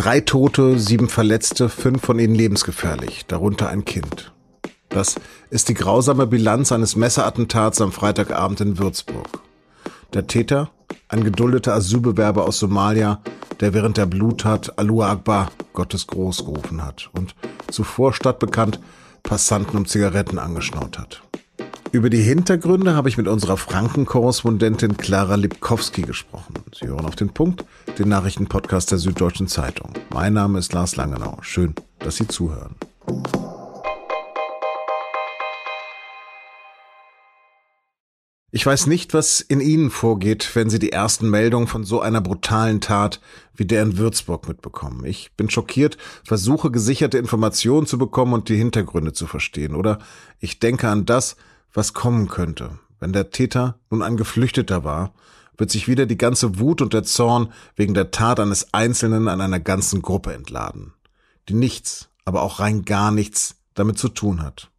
Drei 0.00 0.20
Tote, 0.22 0.78
sieben 0.78 1.10
Verletzte, 1.10 1.68
fünf 1.68 2.02
von 2.02 2.18
ihnen 2.18 2.34
lebensgefährlich, 2.34 3.26
darunter 3.26 3.68
ein 3.68 3.84
Kind. 3.84 4.32
Das 4.88 5.16
ist 5.50 5.68
die 5.68 5.74
grausame 5.74 6.26
Bilanz 6.26 6.72
eines 6.72 6.96
Messerattentats 6.96 7.82
am 7.82 7.92
Freitagabend 7.92 8.62
in 8.62 8.78
Würzburg. 8.78 9.42
Der 10.14 10.26
Täter, 10.26 10.70
ein 11.08 11.22
geduldeter 11.22 11.74
Asylbewerber 11.74 12.48
aus 12.48 12.60
Somalia, 12.60 13.20
der 13.60 13.74
während 13.74 13.98
der 13.98 14.06
Bluttat 14.06 14.78
Alua 14.78 15.10
Akbar 15.10 15.52
Gottes 15.74 16.06
Groß 16.06 16.46
gerufen 16.46 16.82
hat 16.82 17.10
und 17.12 17.34
zuvor 17.70 18.14
stadtbekannt 18.14 18.80
Passanten 19.22 19.76
um 19.76 19.84
Zigaretten 19.84 20.38
angeschnaut 20.38 20.98
hat. 20.98 21.20
Über 21.92 22.08
die 22.08 22.22
Hintergründe 22.22 22.94
habe 22.94 23.08
ich 23.08 23.18
mit 23.18 23.26
unserer 23.26 23.56
Franken-Korrespondentin 23.56 24.96
Clara 24.96 25.34
Lipkowski 25.34 26.02
gesprochen. 26.02 26.54
Sie 26.72 26.86
hören 26.86 27.04
auf 27.04 27.16
den 27.16 27.30
Punkt, 27.30 27.64
den 27.98 28.08
Nachrichtenpodcast 28.08 28.92
der 28.92 28.98
Süddeutschen 28.98 29.48
Zeitung. 29.48 29.94
Mein 30.10 30.34
Name 30.34 30.60
ist 30.60 30.72
Lars 30.72 30.94
Langenau. 30.94 31.38
Schön, 31.40 31.74
dass 31.98 32.14
Sie 32.14 32.28
zuhören. 32.28 32.76
Ich 38.52 38.64
weiß 38.64 38.86
nicht, 38.86 39.12
was 39.12 39.40
in 39.40 39.60
Ihnen 39.60 39.90
vorgeht, 39.90 40.54
wenn 40.54 40.70
Sie 40.70 40.78
die 40.78 40.92
ersten 40.92 41.28
Meldungen 41.28 41.66
von 41.66 41.82
so 41.82 42.00
einer 42.00 42.20
brutalen 42.20 42.80
Tat 42.80 43.20
wie 43.56 43.64
der 43.64 43.82
in 43.82 43.98
Würzburg 43.98 44.46
mitbekommen. 44.46 45.04
Ich 45.04 45.32
bin 45.36 45.50
schockiert, 45.50 45.98
versuche 46.22 46.70
gesicherte 46.70 47.18
Informationen 47.18 47.88
zu 47.88 47.98
bekommen 47.98 48.34
und 48.34 48.48
die 48.48 48.56
Hintergründe 48.56 49.12
zu 49.12 49.26
verstehen. 49.26 49.74
Oder 49.74 49.98
ich 50.38 50.60
denke 50.60 50.88
an 50.88 51.04
das, 51.04 51.34
was 51.72 51.94
kommen 51.94 52.28
könnte. 52.28 52.78
Wenn 52.98 53.12
der 53.12 53.30
Täter 53.30 53.78
nun 53.90 54.02
ein 54.02 54.16
Geflüchteter 54.16 54.84
war, 54.84 55.12
wird 55.56 55.70
sich 55.70 55.88
wieder 55.88 56.06
die 56.06 56.18
ganze 56.18 56.58
Wut 56.58 56.80
und 56.82 56.92
der 56.92 57.04
Zorn 57.04 57.52
wegen 57.76 57.94
der 57.94 58.10
Tat 58.10 58.40
eines 58.40 58.72
Einzelnen 58.72 59.28
an 59.28 59.40
einer 59.40 59.60
ganzen 59.60 60.02
Gruppe 60.02 60.32
entladen, 60.32 60.94
die 61.48 61.54
nichts, 61.54 62.08
aber 62.24 62.42
auch 62.42 62.60
rein 62.60 62.84
gar 62.84 63.10
nichts 63.10 63.56
damit 63.74 63.98
zu 63.98 64.08
tun 64.08 64.42
hat. 64.42 64.70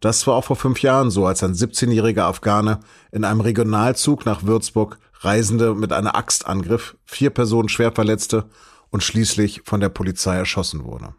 Das 0.00 0.26
war 0.26 0.34
auch 0.34 0.44
vor 0.44 0.56
fünf 0.56 0.80
Jahren 0.80 1.10
so, 1.10 1.26
als 1.26 1.42
ein 1.42 1.52
17-jähriger 1.52 2.22
Afghane 2.22 2.80
in 3.12 3.24
einem 3.24 3.40
Regionalzug 3.40 4.24
nach 4.24 4.44
Würzburg 4.44 4.98
Reisende 5.22 5.74
mit 5.74 5.92
einer 5.92 6.16
Axt 6.16 6.46
angriff, 6.46 6.96
vier 7.04 7.28
Personen 7.28 7.68
schwer 7.68 7.92
verletzte 7.92 8.48
und 8.88 9.02
schließlich 9.02 9.60
von 9.64 9.80
der 9.80 9.90
Polizei 9.90 10.36
erschossen 10.36 10.84
wurde. 10.84 11.14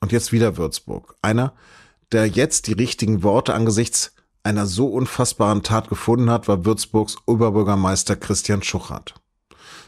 Und 0.00 0.12
jetzt 0.12 0.32
wieder 0.32 0.58
Würzburg. 0.58 1.16
Einer, 1.22 1.54
der 2.12 2.26
jetzt 2.26 2.66
die 2.66 2.74
richtigen 2.74 3.22
Worte 3.22 3.54
angesichts 3.54 4.14
einer 4.44 4.66
so 4.66 4.86
unfassbaren 4.88 5.62
Tat 5.62 5.88
gefunden 5.88 6.30
hat, 6.30 6.48
war 6.48 6.64
Würzburgs 6.64 7.16
Oberbürgermeister 7.26 8.16
Christian 8.16 8.62
Schuchert. 8.62 9.14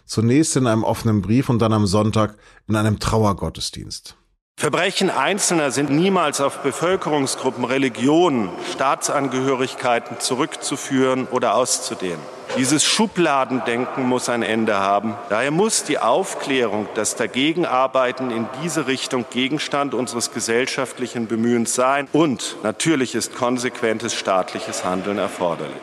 Zunächst 0.07 0.57
in 0.57 0.67
einem 0.67 0.85
offenen 0.85 1.23
Brief 1.23 1.49
und 1.49 1.61
dann 1.61 1.73
am 1.73 1.87
Sonntag 1.87 2.37
in 2.69 2.77
einem 2.77 2.99
Trauergottesdienst. 2.99 4.17
Verbrechen 4.57 5.11
Einzelner 5.11 5.73
sind 5.73 5.91
niemals 5.91 6.41
auf 6.41 6.59
Bevölkerungsgruppen, 6.59 7.65
Religionen, 7.65 8.51
Staatsangehörigkeiten 8.73 10.21
zurückzuführen 10.21 11.27
oder 11.27 11.55
auszudehnen. 11.55 12.21
Dieses 12.57 12.85
Schubladendenken 12.85 14.09
muss 14.09 14.29
ein 14.29 14.45
Ende 14.45 14.77
haben. 14.77 15.17
Daher 15.29 15.51
muss 15.51 15.83
die 15.83 15.99
Aufklärung, 15.99 16.87
das 16.95 17.17
Dagegenarbeiten 17.17 18.31
in 18.31 18.47
diese 18.63 18.87
Richtung 18.87 19.25
Gegenstand 19.29 19.93
unseres 19.93 20.33
gesellschaftlichen 20.33 21.27
Bemühens 21.27 21.75
sein. 21.75 22.07
Und 22.13 22.57
natürlich 22.63 23.17
ist 23.17 23.35
konsequentes 23.35 24.15
staatliches 24.15 24.85
Handeln 24.85 25.19
erforderlich. 25.19 25.75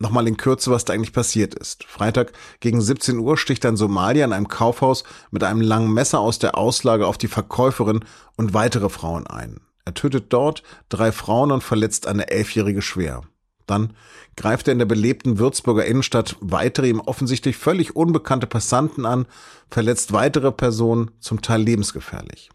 Nochmal 0.00 0.26
in 0.26 0.36
Kürze, 0.36 0.72
was 0.72 0.84
da 0.84 0.92
eigentlich 0.92 1.12
passiert 1.12 1.54
ist. 1.54 1.84
Freitag 1.84 2.32
gegen 2.58 2.80
17 2.80 3.20
Uhr 3.20 3.38
sticht 3.38 3.64
ein 3.64 3.76
Somalier 3.76 4.24
in 4.24 4.32
einem 4.32 4.48
Kaufhaus 4.48 5.04
mit 5.30 5.44
einem 5.44 5.60
langen 5.60 5.94
Messer 5.94 6.18
aus 6.18 6.40
der 6.40 6.58
Auslage 6.58 7.06
auf 7.06 7.16
die 7.16 7.28
Verkäuferin 7.28 8.04
und 8.36 8.54
weitere 8.54 8.88
Frauen 8.88 9.28
ein. 9.28 9.60
Er 9.84 9.94
tötet 9.94 10.32
dort 10.32 10.64
drei 10.88 11.12
Frauen 11.12 11.52
und 11.52 11.62
verletzt 11.62 12.08
eine 12.08 12.28
Elfjährige 12.28 12.82
schwer. 12.82 13.22
Dann 13.72 13.94
greift 14.36 14.68
er 14.68 14.72
in 14.72 14.78
der 14.78 14.86
belebten 14.86 15.38
Würzburger 15.38 15.86
Innenstadt 15.86 16.36
weitere 16.40 16.90
ihm 16.90 17.00
offensichtlich 17.00 17.56
völlig 17.56 17.96
unbekannte 17.96 18.46
Passanten 18.46 19.06
an, 19.06 19.26
verletzt 19.70 20.12
weitere 20.12 20.52
Personen, 20.52 21.10
zum 21.20 21.40
Teil 21.40 21.62
lebensgefährlich. 21.62 22.50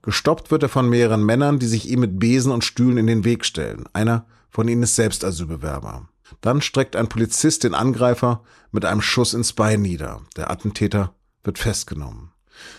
Gestoppt 0.00 0.50
wird 0.50 0.62
er 0.62 0.68
von 0.70 0.88
mehreren 0.88 1.24
Männern, 1.24 1.58
die 1.58 1.66
sich 1.66 1.90
ihm 1.90 2.00
mit 2.00 2.18
Besen 2.18 2.52
und 2.52 2.64
Stühlen 2.64 2.96
in 2.96 3.06
den 3.06 3.24
Weg 3.24 3.44
stellen. 3.44 3.84
Einer 3.92 4.26
von 4.48 4.66
ihnen 4.66 4.82
ist 4.82 4.96
selbst 4.96 5.24
Asylbewerber. 5.24 6.08
Dann 6.40 6.62
streckt 6.62 6.96
ein 6.96 7.08
Polizist 7.08 7.64
den 7.64 7.74
Angreifer 7.74 8.42
mit 8.72 8.86
einem 8.86 9.02
Schuss 9.02 9.34
ins 9.34 9.52
Bein 9.52 9.82
nieder. 9.82 10.22
Der 10.36 10.50
Attentäter 10.50 11.14
wird 11.42 11.58
festgenommen. 11.58 12.30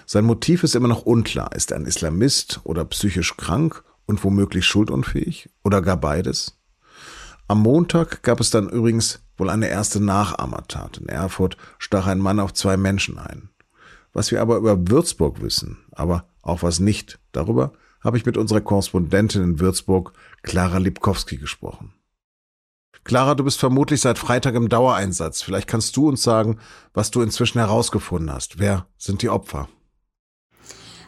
Sein 0.07 0.25
Motiv 0.25 0.63
ist 0.63 0.75
immer 0.75 0.87
noch 0.87 1.03
unklar. 1.03 1.51
Ist 1.55 1.71
er 1.71 1.77
ein 1.77 1.85
Islamist 1.85 2.61
oder 2.63 2.85
psychisch 2.85 3.37
krank 3.37 3.83
und 4.07 4.23
womöglich 4.23 4.65
schuldunfähig 4.65 5.49
oder 5.63 5.81
gar 5.81 5.97
beides? 5.97 6.57
Am 7.47 7.61
Montag 7.61 8.23
gab 8.23 8.39
es 8.39 8.49
dann 8.49 8.69
übrigens 8.69 9.19
wohl 9.37 9.51
eine 9.51 9.67
erste 9.67 9.99
Nachahmertat. 9.99 10.97
In 10.97 11.09
Erfurt 11.09 11.57
stach 11.77 12.07
ein 12.07 12.19
Mann 12.19 12.39
auf 12.39 12.53
zwei 12.53 12.75
Menschen 12.75 13.19
ein. 13.19 13.49
Was 14.13 14.31
wir 14.31 14.41
aber 14.41 14.57
über 14.57 14.89
Würzburg 14.89 15.41
wissen, 15.41 15.77
aber 15.91 16.27
auch 16.41 16.63
was 16.63 16.79
nicht, 16.79 17.19
darüber 17.33 17.73
habe 18.01 18.17
ich 18.17 18.25
mit 18.25 18.37
unserer 18.37 18.61
Korrespondentin 18.61 19.43
in 19.43 19.59
Würzburg, 19.59 20.13
Clara 20.41 20.77
Lipkowski, 20.77 21.37
gesprochen. 21.37 21.93
Clara, 23.03 23.35
du 23.35 23.43
bist 23.43 23.59
vermutlich 23.59 24.01
seit 24.01 24.17
Freitag 24.17 24.55
im 24.55 24.69
Dauereinsatz. 24.69 25.43
Vielleicht 25.43 25.67
kannst 25.67 25.95
du 25.97 26.07
uns 26.07 26.23
sagen, 26.23 26.57
was 26.93 27.11
du 27.11 27.21
inzwischen 27.21 27.59
herausgefunden 27.59 28.31
hast. 28.31 28.57
Wer 28.57 28.87
sind 28.97 29.21
die 29.21 29.29
Opfer? 29.29 29.67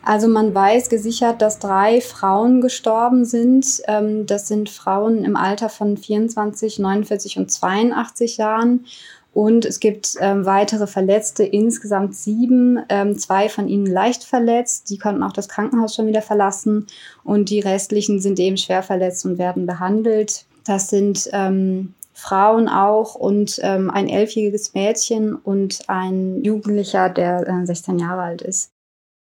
Also 0.04 0.28
man 0.28 0.54
weiß 0.54 0.90
gesichert, 0.90 1.42
dass 1.42 1.60
drei 1.60 2.02
Frauen 2.02 2.62
gestorben 2.62 3.26
sind. 3.26 3.82
Ähm, 3.88 4.26
das 4.26 4.48
sind 4.48 4.70
Frauen 4.70 5.26
im 5.26 5.36
Alter 5.36 5.70
von 5.70 5.98
24, 5.98 6.80
49 6.80 7.38
und 7.38 7.52
82 7.52 8.38
Jahren. 8.38 8.86
Und 9.34 9.66
es 9.66 9.80
gibt 9.80 10.16
ähm, 10.20 10.46
weitere 10.46 10.88
Verletzte, 10.88 11.44
insgesamt 11.44 12.16
sieben, 12.16 12.80
ähm, 12.90 13.18
zwei 13.18 13.50
von 13.50 13.68
ihnen 13.68 13.86
leicht 13.86 14.24
verletzt. 14.24 14.90
Die 14.90 14.98
konnten 14.98 15.22
auch 15.22 15.34
das 15.34 15.48
Krankenhaus 15.48 15.94
schon 15.94 16.08
wieder 16.08 16.24
verlassen. 16.24 16.88
Und 17.24 17.50
die 17.50 17.60
restlichen 17.60 18.20
sind 18.20 18.40
eben 18.40 18.58
schwer 18.58 18.82
verletzt 18.82 19.26
und 19.26 19.38
werden 19.38 19.66
behandelt. 19.66 20.46
Das 20.66 20.90
sind 20.90 21.30
Frauen 22.18 22.68
auch 22.68 23.14
und 23.14 23.60
ähm, 23.62 23.92
ein 23.92 24.10
elfjähriges 24.10 24.74
Mädchen 24.74 25.36
und 25.36 25.82
ein 25.88 26.44
Jugendlicher, 26.44 27.10
der 27.10 27.48
äh, 27.48 27.66
16 27.66 28.00
Jahre 28.00 28.24
alt 28.24 28.42
ist. 28.42 28.72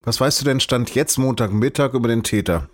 Was 0.03 0.21
weißt 0.21 0.41
du 0.41 0.45
denn 0.45 0.59
Stand 0.59 0.95
jetzt 0.95 1.17
Montagmittag 1.17 1.93
über 1.93 2.07
den 2.07 2.23
Täter? 2.23 2.69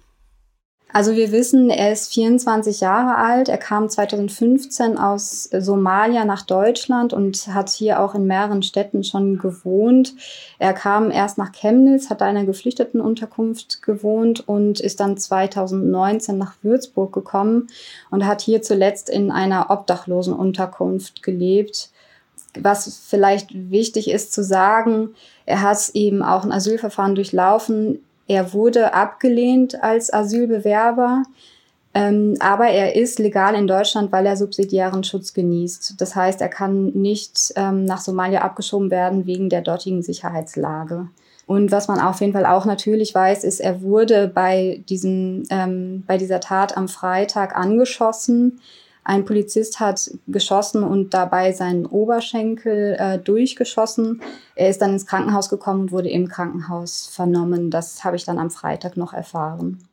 Also 0.95 1.13
wir 1.13 1.33
wissen, 1.33 1.69
er 1.69 1.91
ist 1.91 2.13
24 2.13 2.79
Jahre 2.79 3.17
alt. 3.17 3.49
Er 3.49 3.57
kam 3.57 3.89
2015 3.89 4.97
aus 4.97 5.43
Somalia 5.43 6.23
nach 6.23 6.43
Deutschland 6.43 7.11
und 7.11 7.47
hat 7.47 7.69
hier 7.69 7.99
auch 7.99 8.15
in 8.15 8.27
mehreren 8.27 8.63
Städten 8.63 9.03
schon 9.03 9.37
gewohnt. 9.37 10.13
Er 10.57 10.71
kam 10.71 11.11
erst 11.11 11.37
nach 11.37 11.51
Chemnitz, 11.51 12.09
hat 12.09 12.21
einer 12.21 12.45
Geflüchtetenunterkunft 12.45 13.81
gewohnt 13.81 14.47
und 14.47 14.79
ist 14.79 15.01
dann 15.01 15.17
2019 15.17 16.37
nach 16.37 16.53
Würzburg 16.61 17.11
gekommen 17.11 17.67
und 18.09 18.25
hat 18.25 18.39
hier 18.39 18.61
zuletzt 18.61 19.09
in 19.09 19.31
einer 19.31 19.71
Obdachlosenunterkunft 19.71 21.23
gelebt. 21.23 21.89
Was 22.61 23.01
vielleicht 23.07 23.49
wichtig 23.71 24.09
ist 24.09 24.33
zu 24.33 24.43
sagen, 24.43 25.09
er 25.45 25.61
hat 25.61 25.89
eben 25.93 26.23
auch 26.23 26.43
ein 26.43 26.51
Asylverfahren 26.51 27.15
durchlaufen. 27.15 27.99
Er 28.27 28.53
wurde 28.53 28.93
abgelehnt 28.93 29.83
als 29.83 30.11
Asylbewerber, 30.11 31.23
ähm, 31.93 32.35
aber 32.39 32.67
er 32.67 32.95
ist 32.95 33.19
legal 33.19 33.55
in 33.55 33.67
Deutschland, 33.67 34.11
weil 34.11 34.25
er 34.25 34.35
subsidiären 34.35 35.03
Schutz 35.03 35.33
genießt. 35.33 35.95
Das 35.99 36.15
heißt, 36.15 36.41
er 36.41 36.49
kann 36.49 36.87
nicht 36.87 37.53
ähm, 37.55 37.85
nach 37.85 38.01
Somalia 38.01 38.41
abgeschoben 38.41 38.91
werden 38.91 39.25
wegen 39.25 39.49
der 39.49 39.61
dortigen 39.61 40.01
Sicherheitslage. 40.01 41.07
Und 41.47 41.71
was 41.71 41.87
man 41.87 41.99
auf 41.99 42.21
jeden 42.21 42.33
Fall 42.33 42.45
auch 42.45 42.65
natürlich 42.65 43.13
weiß, 43.13 43.43
ist, 43.43 43.59
er 43.59 43.81
wurde 43.81 44.27
bei, 44.27 44.83
diesem, 44.89 45.43
ähm, 45.49 46.03
bei 46.07 46.17
dieser 46.17 46.39
Tat 46.39 46.75
am 46.75 46.87
Freitag 46.87 47.55
angeschossen. 47.55 48.59
Ein 49.07 49.23
Polizist 49.23 49.79
hat 49.79 50.09
geschossen 50.25 50.83
und 50.83 51.13
dabei 51.13 51.51
seinen 51.51 51.85
Oberschenkel 51.85 52.95
äh, 52.97 53.19
durchgeschossen. 53.19 54.19
Er 54.55 54.69
ist 54.69 54.81
dann 54.81 54.93
ins 54.93 55.05
Krankenhaus 55.05 55.47
gekommen 55.47 55.81
und 55.81 55.91
wurde 55.91 56.09
im 56.09 56.27
Krankenhaus 56.27 57.05
vernommen. 57.05 57.69
Das 57.69 58.03
habe 58.03 58.15
ich 58.15 58.25
dann 58.25 58.39
am 58.39 58.49
Freitag 58.49 58.97
noch 58.97 59.13
erfahren. 59.13 59.87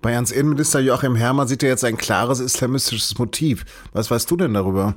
Bayerns 0.00 0.30
Innenminister 0.30 0.78
Joachim 0.78 1.16
Herrmann 1.16 1.48
sieht 1.48 1.64
ja 1.64 1.70
jetzt 1.70 1.84
ein 1.84 1.96
klares 1.96 2.38
islamistisches 2.38 3.18
Motiv. 3.18 3.64
Was 3.92 4.12
weißt 4.12 4.30
du 4.30 4.36
denn 4.36 4.54
darüber? 4.54 4.94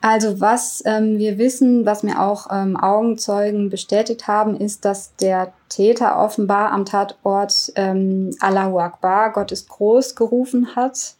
Also 0.00 0.40
was 0.40 0.80
ähm, 0.86 1.18
wir 1.18 1.38
wissen, 1.38 1.86
was 1.86 2.04
mir 2.04 2.20
auch 2.20 2.46
ähm, 2.52 2.76
Augenzeugen 2.76 3.68
bestätigt 3.68 4.28
haben, 4.28 4.54
ist, 4.54 4.84
dass 4.84 5.16
der 5.16 5.54
Täter 5.68 6.18
offenbar 6.18 6.70
am 6.70 6.84
Tatort 6.84 7.72
ähm, 7.74 8.30
Allahu 8.38 8.78
Akbar, 8.78 9.32
Gott 9.32 9.50
ist 9.50 9.68
groß, 9.68 10.14
gerufen 10.14 10.76
hat. 10.76 11.16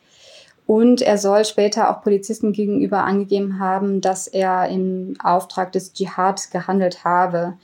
Und 0.66 1.02
er 1.02 1.18
soll 1.18 1.44
später 1.44 1.90
auch 1.90 2.02
Polizisten 2.02 2.52
gegenüber 2.52 3.04
angegeben 3.04 3.58
haben, 3.58 4.00
dass 4.00 4.26
er 4.26 4.68
im 4.68 5.14
Auftrag 5.22 5.72
des 5.72 5.92
Dschihad 5.92 6.50
gehandelt 6.50 7.04
habe. 7.04 7.54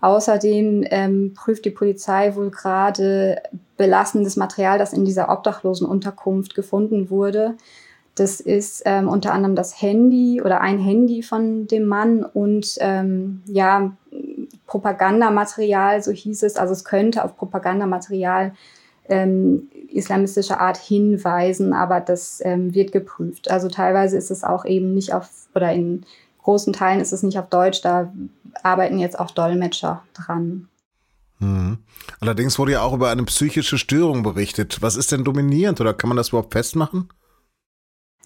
Außerdem 0.00 0.84
ähm, 0.90 1.34
prüft 1.34 1.64
die 1.64 1.70
Polizei 1.70 2.34
wohl 2.34 2.50
gerade 2.50 3.40
belastendes 3.76 4.36
Material, 4.36 4.78
das 4.78 4.92
in 4.92 5.04
dieser 5.04 5.30
Obdachlosenunterkunft 5.30 6.54
gefunden 6.54 7.10
wurde. 7.10 7.56
Das 8.14 8.40
ist 8.40 8.82
ähm, 8.86 9.08
unter 9.08 9.32
anderem 9.32 9.54
das 9.54 9.80
Handy 9.80 10.42
oder 10.42 10.60
ein 10.60 10.78
Handy 10.78 11.22
von 11.22 11.66
dem 11.66 11.86
Mann 11.86 12.24
und 12.24 12.76
ähm, 12.80 13.42
ja, 13.46 13.92
Propagandamaterial, 14.66 16.02
so 16.02 16.10
hieß 16.10 16.42
es. 16.42 16.56
Also 16.56 16.72
es 16.72 16.84
könnte 16.84 17.24
auf 17.24 17.36
Propagandamaterial 17.36 18.52
ähm, 19.08 19.68
islamistischer 19.92 20.60
Art 20.60 20.76
hinweisen, 20.76 21.72
aber 21.72 22.00
das 22.00 22.40
ähm, 22.44 22.74
wird 22.74 22.92
geprüft. 22.92 23.50
Also 23.50 23.68
teilweise 23.68 24.16
ist 24.16 24.30
es 24.30 24.44
auch 24.44 24.64
eben 24.64 24.94
nicht 24.94 25.12
auf, 25.12 25.28
oder 25.54 25.72
in 25.72 26.04
großen 26.42 26.72
Teilen 26.72 27.00
ist 27.00 27.12
es 27.12 27.22
nicht 27.22 27.38
auf 27.38 27.48
Deutsch, 27.48 27.82
da 27.82 28.12
arbeiten 28.62 28.98
jetzt 28.98 29.18
auch 29.18 29.30
Dolmetscher 29.30 30.02
dran. 30.14 30.68
Mhm. 31.38 31.78
Allerdings 32.20 32.58
wurde 32.58 32.72
ja 32.72 32.82
auch 32.82 32.92
über 32.92 33.10
eine 33.10 33.24
psychische 33.24 33.78
Störung 33.78 34.22
berichtet. 34.22 34.82
Was 34.82 34.96
ist 34.96 35.12
denn 35.12 35.24
dominierend 35.24 35.80
oder 35.80 35.94
kann 35.94 36.08
man 36.08 36.16
das 36.16 36.28
überhaupt 36.28 36.52
festmachen? 36.52 37.08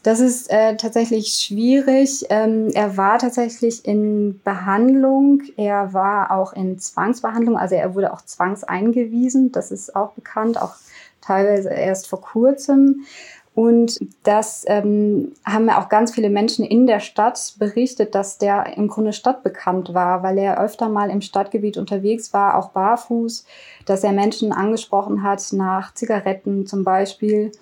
Das 0.02 0.20
ist 0.20 0.50
äh, 0.50 0.76
tatsächlich 0.76 1.28
schwierig. 1.28 2.26
Ähm, 2.28 2.68
er 2.74 2.98
war 2.98 3.18
tatsächlich 3.18 3.86
in 3.86 4.38
Behandlung. 4.44 5.40
Er 5.56 5.94
war 5.94 6.30
auch 6.30 6.52
in 6.52 6.78
Zwangsbehandlung. 6.78 7.56
Also 7.56 7.76
er 7.76 7.94
wurde 7.94 8.12
auch 8.12 8.20
zwangseingewiesen. 8.20 9.50
Das 9.50 9.70
ist 9.70 9.96
auch 9.96 10.12
bekannt, 10.12 10.60
auch 10.60 10.74
teilweise 11.24 11.70
erst 11.70 12.06
vor 12.06 12.20
kurzem. 12.20 13.04
Und 13.54 14.00
das 14.24 14.64
ähm, 14.66 15.32
haben 15.44 15.68
ja 15.68 15.80
auch 15.80 15.88
ganz 15.88 16.12
viele 16.12 16.28
Menschen 16.28 16.64
in 16.64 16.88
der 16.88 16.98
Stadt 16.98 17.54
berichtet, 17.58 18.16
dass 18.16 18.38
der 18.38 18.76
im 18.76 18.88
Grunde 18.88 19.12
stadtbekannt 19.12 19.94
war, 19.94 20.24
weil 20.24 20.38
er 20.38 20.60
öfter 20.60 20.88
mal 20.88 21.08
im 21.08 21.20
Stadtgebiet 21.20 21.76
unterwegs 21.76 22.32
war, 22.32 22.58
auch 22.58 22.70
barfuß, 22.70 23.46
dass 23.86 24.02
er 24.02 24.10
Menschen 24.10 24.52
angesprochen 24.52 25.22
hat 25.22 25.52
nach 25.52 25.94
Zigaretten 25.94 26.66
zum 26.66 26.82
Beispiel. 26.82 27.52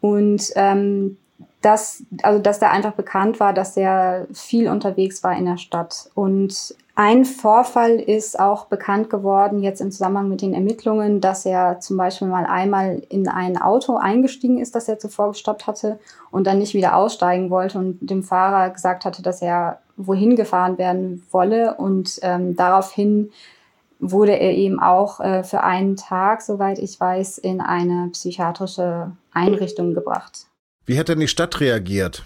Und 0.00 0.52
ähm, 0.56 1.18
dass, 1.60 2.04
also 2.22 2.40
dass 2.40 2.58
der 2.58 2.70
einfach 2.70 2.92
bekannt 2.92 3.38
war, 3.38 3.52
dass 3.52 3.76
er 3.76 4.26
viel 4.32 4.68
unterwegs 4.68 5.22
war 5.22 5.36
in 5.36 5.44
der 5.44 5.58
Stadt. 5.58 6.10
Und 6.14 6.74
ein 6.98 7.26
Vorfall 7.26 8.00
ist 8.00 8.40
auch 8.40 8.64
bekannt 8.66 9.10
geworden, 9.10 9.62
jetzt 9.62 9.82
im 9.82 9.92
Zusammenhang 9.92 10.30
mit 10.30 10.40
den 10.40 10.54
Ermittlungen, 10.54 11.20
dass 11.20 11.44
er 11.44 11.78
zum 11.78 11.98
Beispiel 11.98 12.26
mal 12.26 12.46
einmal 12.46 13.02
in 13.10 13.28
ein 13.28 13.60
Auto 13.60 13.96
eingestiegen 13.96 14.58
ist, 14.58 14.74
das 14.74 14.88
er 14.88 14.98
zuvor 14.98 15.32
gestoppt 15.32 15.66
hatte 15.66 15.98
und 16.30 16.46
dann 16.46 16.58
nicht 16.58 16.72
wieder 16.72 16.96
aussteigen 16.96 17.50
wollte 17.50 17.78
und 17.78 17.98
dem 18.00 18.22
Fahrer 18.22 18.70
gesagt 18.70 19.04
hatte, 19.04 19.20
dass 19.20 19.42
er 19.42 19.80
wohin 19.98 20.36
gefahren 20.36 20.78
werden 20.78 21.22
wolle. 21.30 21.74
Und 21.74 22.18
ähm, 22.22 22.56
daraufhin 22.56 23.30
wurde 24.00 24.32
er 24.32 24.54
eben 24.54 24.80
auch 24.80 25.20
äh, 25.20 25.44
für 25.44 25.62
einen 25.62 25.96
Tag, 25.96 26.40
soweit 26.40 26.78
ich 26.78 26.98
weiß, 26.98 27.36
in 27.36 27.60
eine 27.60 28.08
psychiatrische 28.12 29.12
Einrichtung 29.32 29.92
gebracht. 29.92 30.46
Wie 30.86 30.98
hat 30.98 31.08
denn 31.08 31.20
die 31.20 31.28
Stadt 31.28 31.60
reagiert? 31.60 32.24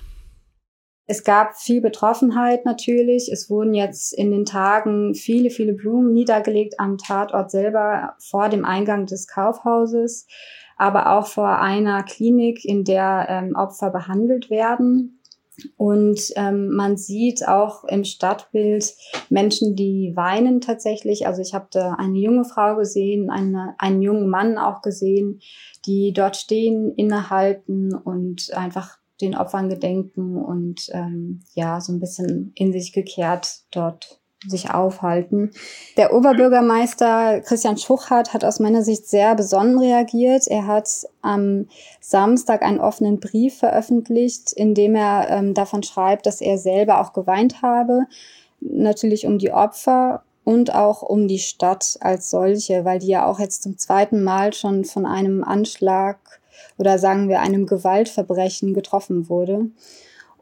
Es 1.11 1.25
gab 1.25 1.57
viel 1.57 1.81
Betroffenheit 1.81 2.65
natürlich. 2.65 3.33
Es 3.33 3.51
wurden 3.51 3.75
jetzt 3.75 4.13
in 4.13 4.31
den 4.31 4.45
Tagen 4.45 5.17
viele, 5.17 5.51
viele 5.51 5.73
Blumen 5.73 6.13
niedergelegt 6.13 6.79
am 6.79 6.99
Tatort 6.99 7.51
selber 7.51 8.15
vor 8.21 8.49
dem 8.49 8.65
Eingang 8.65 9.07
des 9.07 9.27
Kaufhauses, 9.27 10.29
aber 10.77 11.11
auch 11.19 11.27
vor 11.27 11.59
einer 11.59 12.05
Klinik, 12.05 12.65
in 12.65 12.85
der 12.85 13.27
ähm, 13.29 13.57
Opfer 13.57 13.91
behandelt 13.91 14.51
werden. 14.51 15.21
Und 15.77 16.21
ähm, 16.37 16.71
man 16.77 16.97
sieht 16.97 17.49
auch 17.49 17.83
im 17.83 18.05
Stadtbild 18.05 18.95
Menschen, 19.31 19.75
die 19.75 20.13
weinen 20.15 20.61
tatsächlich. 20.61 21.27
Also 21.27 21.43
ich 21.43 21.55
habe 21.55 21.67
da 21.73 21.95
eine 21.95 22.21
junge 22.21 22.45
Frau 22.45 22.77
gesehen, 22.77 23.31
eine, 23.31 23.75
einen 23.79 24.01
jungen 24.01 24.29
Mann 24.29 24.59
auch 24.59 24.81
gesehen, 24.81 25.41
die 25.87 26.13
dort 26.13 26.37
stehen, 26.37 26.95
innehalten 26.95 27.97
und 27.97 28.55
einfach 28.55 29.00
den 29.21 29.37
Opfern 29.37 29.69
gedenken 29.69 30.37
und 30.37 30.89
ähm, 30.93 31.41
ja, 31.55 31.81
so 31.81 31.93
ein 31.93 32.01
bisschen 32.01 32.53
in 32.55 32.73
sich 32.73 32.93
gekehrt 32.93 33.61
dort 33.71 34.21
sich 34.47 34.71
aufhalten. 34.71 35.51
Der 35.99 36.15
Oberbürgermeister 36.15 37.41
Christian 37.41 37.77
Schuchert 37.77 38.33
hat 38.33 38.45
aus 38.45 38.59
meiner 38.59 38.83
Sicht 38.83 39.07
sehr 39.07 39.35
besonnen 39.35 39.79
reagiert. 39.79 40.47
Er 40.47 40.67
hat 40.67 40.89
am 41.21 41.67
Samstag 42.01 42.63
einen 42.63 42.81
offenen 42.81 43.21
Brief 43.21 43.59
veröffentlicht, 43.59 44.53
in 44.53 44.75
dem 44.75 44.95
er 44.95 45.29
ähm, 45.29 45.53
davon 45.53 45.83
schreibt, 45.83 46.25
dass 46.25 46.41
er 46.41 46.57
selber 46.57 47.01
auch 47.01 47.13
geweint 47.13 47.61
habe. 47.61 48.05
Natürlich 48.61 49.27
um 49.27 49.39
die 49.39 49.53
Opfer 49.53 50.23
und 50.45 50.75
auch 50.75 51.03
um 51.03 51.29
die 51.29 51.39
Stadt 51.39 51.99
als 52.01 52.31
solche, 52.31 52.87
weil 52.87 52.99
die 52.99 53.09
ja 53.09 53.27
auch 53.27 53.41
jetzt 53.41 53.63
zum 53.63 53.77
zweiten 53.77 54.23
Mal 54.23 54.55
schon 54.55 54.85
von 54.85 55.05
einem 55.05 55.45
Anschlag 55.45 56.40
oder 56.79 56.99
sagen 56.99 57.29
wir 57.29 57.41
einem 57.41 57.67
Gewaltverbrechen 57.67 58.75
getroffen 58.75 59.29
wurde. 59.29 59.67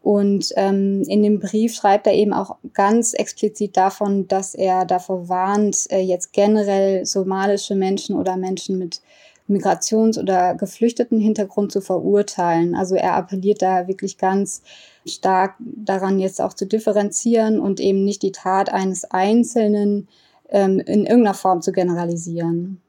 Und 0.01 0.53
ähm, 0.57 1.03
in 1.07 1.23
dem 1.23 1.41
Brief 1.41 1.75
schreibt 1.75 2.07
er 2.07 2.15
eben 2.15 2.33
auch 2.33 2.57
ganz 2.73 3.15
explizit 3.15 3.77
davon, 3.77 4.29
dass 4.29 4.55
er 4.55 4.85
davor 4.85 5.29
warnt, 5.29 5.87
äh, 5.91 6.01
jetzt 6.01 6.33
generell 6.33 7.05
somalische 7.05 7.75
Menschen 7.75 8.17
oder 8.17 8.37
Menschen 8.37 8.79
mit 8.79 9.03
Migrations- 9.49 10.19
oder 10.19 10.55
geflüchteten 10.55 11.19
Hintergrund 11.19 11.73
zu 11.73 11.81
verurteilen. 11.81 12.75
Also 12.75 12.95
er 12.95 13.15
appelliert 13.15 13.63
da 13.63 13.89
wirklich 13.89 14.19
ganz 14.19 14.63
stark 15.07 15.57
daran, 15.59 16.19
jetzt 16.19 16.41
auch 16.41 16.53
zu 16.53 16.67
differenzieren 16.67 17.59
und 17.59 17.81
eben 17.81 18.05
nicht 18.05 18.23
die 18.23 18.33
Tat 18.33 18.71
eines 18.71 19.05
Einzelnen 19.05 20.07
ähm, 20.51 20.81
in 20.81 21.07
irgendeiner 21.07 21.35
Form 21.35 21.63
zu 21.63 21.73
generalisieren. 21.73 22.81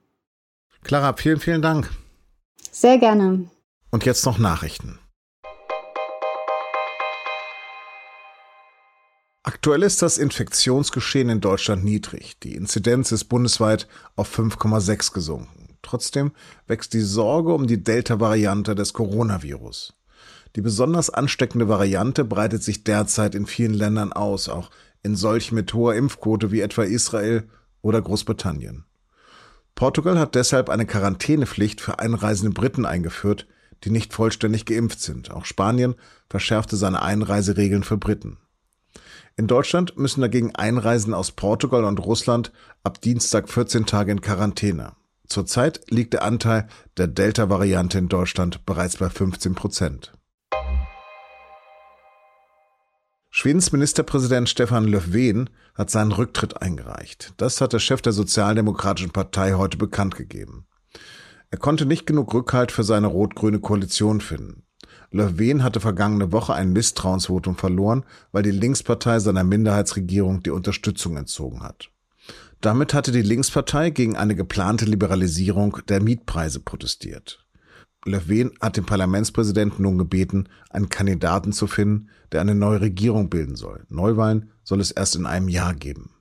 Clara, 0.83 1.13
vielen, 1.17 1.39
vielen 1.39 1.61
Dank. 1.61 1.89
Sehr 2.81 2.97
gerne. 2.97 3.49
Und 3.91 4.05
jetzt 4.05 4.25
noch 4.25 4.37
Nachrichten. 4.37 4.99
Aktuell 9.43 9.83
ist 9.83 10.01
das 10.01 10.17
Infektionsgeschehen 10.17 11.27
in 11.27 11.41
Deutschland 11.41 11.83
niedrig. 11.83 12.39
Die 12.39 12.55
Inzidenz 12.55 13.11
ist 13.11 13.25
bundesweit 13.25 13.89
auf 14.15 14.33
5,6 14.33 15.11
gesunken. 15.11 15.75
Trotzdem 15.81 16.31
wächst 16.67 16.93
die 16.93 17.01
Sorge 17.01 17.53
um 17.53 17.67
die 17.67 17.83
Delta-Variante 17.83 18.75
des 18.75 18.93
Coronavirus. 18.93 19.93
Die 20.55 20.61
besonders 20.61 21.09
ansteckende 21.09 21.67
Variante 21.67 22.23
breitet 22.23 22.63
sich 22.63 22.85
derzeit 22.85 23.35
in 23.35 23.45
vielen 23.45 23.73
Ländern 23.73 24.13
aus, 24.13 24.47
auch 24.47 24.71
in 25.03 25.17
solchen 25.17 25.55
mit 25.55 25.73
hoher 25.73 25.95
Impfquote 25.95 26.53
wie 26.53 26.61
etwa 26.61 26.83
Israel 26.83 27.43
oder 27.81 28.01
Großbritannien. 28.01 28.85
Portugal 29.75 30.19
hat 30.19 30.35
deshalb 30.35 30.69
eine 30.69 30.85
Quarantänepflicht 30.85 31.81
für 31.81 31.99
einreisende 31.99 32.53
Briten 32.53 32.85
eingeführt, 32.85 33.47
die 33.83 33.91
nicht 33.91 34.13
vollständig 34.13 34.65
geimpft 34.65 35.01
sind. 35.01 35.31
Auch 35.31 35.45
Spanien 35.45 35.95
verschärfte 36.29 36.75
seine 36.75 37.01
Einreiseregeln 37.01 37.83
für 37.83 37.97
Briten. 37.97 38.37
In 39.37 39.47
Deutschland 39.47 39.97
müssen 39.97 40.21
dagegen 40.21 40.53
Einreisen 40.55 41.13
aus 41.13 41.31
Portugal 41.31 41.85
und 41.85 41.99
Russland 41.99 42.51
ab 42.83 42.99
Dienstag 42.99 43.49
14 43.49 43.85
Tage 43.85 44.11
in 44.11 44.21
Quarantäne. 44.21 44.93
Zurzeit 45.27 45.81
liegt 45.89 46.13
der 46.13 46.23
Anteil 46.23 46.67
der 46.97 47.07
Delta-Variante 47.07 47.99
in 47.99 48.09
Deutschland 48.09 48.65
bereits 48.65 48.97
bei 48.97 49.09
15 49.09 49.55
Prozent. 49.55 50.11
Schwedens 53.39 53.71
Ministerpräsident 53.71 54.49
Stefan 54.49 54.83
Löfven 54.83 55.49
hat 55.73 55.89
seinen 55.89 56.11
Rücktritt 56.11 56.61
eingereicht. 56.61 57.33
Das 57.37 57.61
hat 57.61 57.71
der 57.71 57.79
Chef 57.79 58.01
der 58.01 58.11
Sozialdemokratischen 58.11 59.11
Partei 59.11 59.53
heute 59.53 59.77
bekannt 59.77 60.17
gegeben. 60.17 60.65
Er 61.49 61.57
konnte 61.57 61.85
nicht 61.85 62.05
genug 62.05 62.33
Rückhalt 62.33 62.73
für 62.73 62.83
seine 62.83 63.07
rot-grüne 63.07 63.61
Koalition 63.61 64.19
finden. 64.19 64.63
Löfven 65.11 65.63
hatte 65.63 65.79
vergangene 65.79 66.33
Woche 66.33 66.53
ein 66.53 66.73
Misstrauensvotum 66.73 67.55
verloren, 67.55 68.03
weil 68.33 68.43
die 68.43 68.51
Linkspartei 68.51 69.19
seiner 69.19 69.45
Minderheitsregierung 69.45 70.43
die 70.43 70.51
Unterstützung 70.51 71.15
entzogen 71.15 71.63
hat. 71.63 71.91
Damit 72.59 72.93
hatte 72.93 73.13
die 73.13 73.21
Linkspartei 73.21 73.89
gegen 73.91 74.17
eine 74.17 74.35
geplante 74.35 74.83
Liberalisierung 74.83 75.77
der 75.87 76.03
Mietpreise 76.03 76.59
protestiert. 76.59 77.47
Löfven 78.05 78.51
hat 78.61 78.77
den 78.77 78.85
Parlamentspräsidenten 78.85 79.83
nun 79.83 79.97
gebeten, 79.97 80.47
einen 80.69 80.87
Kandidaten 80.87 81.51
zu 81.51 81.67
finden, 81.67 82.07
der 82.31 82.39
eine 82.39 82.55
neue 82.55 82.79
Regierung 82.79 83.29
bilden 83.29 83.57
soll. 83.57 83.85
Neuwahlen 83.89 84.51
soll 84.63 84.79
es 84.79 84.91
erst 84.91 85.17
in 85.17 85.25
einem 85.25 85.49
Jahr 85.49 85.73
geben. 85.73 86.11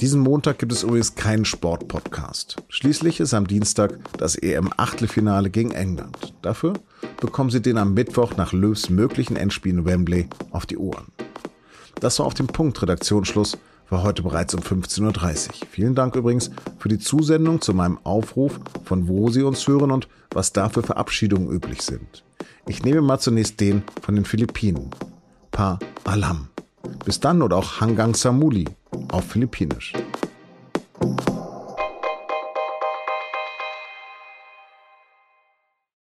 Diesen 0.00 0.20
Montag 0.20 0.58
gibt 0.60 0.72
es 0.72 0.84
übrigens 0.84 1.16
keinen 1.16 1.44
Sportpodcast. 1.44 2.56
Schließlich 2.68 3.18
ist 3.18 3.34
am 3.34 3.48
Dienstag 3.48 3.98
das 4.18 4.36
EM-Achtelfinale 4.36 5.50
gegen 5.50 5.72
England. 5.72 6.34
Dafür 6.42 6.74
bekommen 7.20 7.50
Sie 7.50 7.62
den 7.62 7.78
am 7.78 7.94
Mittwoch 7.94 8.36
nach 8.36 8.52
Löws 8.52 8.90
möglichen 8.90 9.34
Endspiel 9.34 9.72
in 9.72 9.84
Wembley 9.84 10.28
auf 10.50 10.66
die 10.66 10.76
Ohren. 10.76 11.06
Das 11.98 12.18
war 12.18 12.26
auf 12.26 12.34
dem 12.34 12.46
Punkt 12.46 12.80
Redaktionsschluss 12.82 13.56
war 13.88 14.02
heute 14.02 14.22
bereits 14.22 14.54
um 14.54 14.60
15.30 14.60 15.48
Uhr. 15.48 15.54
Vielen 15.70 15.94
Dank 15.94 16.16
übrigens 16.16 16.50
für 16.78 16.88
die 16.88 16.98
Zusendung 16.98 17.60
zu 17.60 17.74
meinem 17.74 17.98
Aufruf, 18.04 18.60
von 18.84 19.08
wo 19.08 19.30
Sie 19.30 19.42
uns 19.42 19.66
hören 19.66 19.90
und 19.90 20.08
was 20.30 20.52
da 20.52 20.68
für 20.68 20.82
Verabschiedungen 20.82 21.50
üblich 21.50 21.82
sind. 21.82 22.24
Ich 22.66 22.82
nehme 22.82 23.00
mal 23.00 23.18
zunächst 23.18 23.60
den 23.60 23.82
von 24.02 24.14
den 24.14 24.24
Philippinen. 24.24 24.90
Ipa 25.56 25.78
Alam. 26.04 26.48
Bis 27.06 27.18
dann 27.18 27.40
oder 27.40 27.56
auch 27.56 27.80
Hanggang 27.80 28.14
Samuli 28.14 28.66
auf 29.08 29.24
Philippinisch. 29.24 29.94